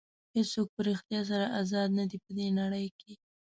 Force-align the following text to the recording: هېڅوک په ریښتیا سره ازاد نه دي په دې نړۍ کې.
هېڅوک 0.35 0.67
په 0.75 0.81
ریښتیا 0.87 1.21
سره 1.29 1.45
ازاد 1.61 1.89
نه 1.99 2.03
دي 2.09 2.17
په 2.23 2.31
دې 2.37 2.47
نړۍ 2.59 2.85
کې. 2.99 3.11